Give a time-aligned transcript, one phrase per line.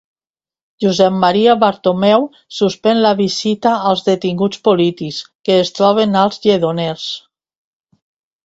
[0.83, 2.25] Josep Maria Bartomeu
[2.59, 7.09] suspèn la visita als detinguts polítics que es troben als Lledoners